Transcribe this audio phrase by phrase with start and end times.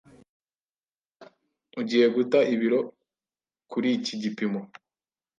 [1.79, 2.79] Ugiye guta ibiro
[3.69, 4.61] kuriki gipimo.